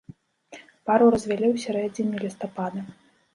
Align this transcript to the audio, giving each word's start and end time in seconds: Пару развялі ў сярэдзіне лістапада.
Пару 0.89 1.09
развялі 1.15 1.47
ў 1.51 1.57
сярэдзіне 1.65 2.23
лістапада. 2.25 2.81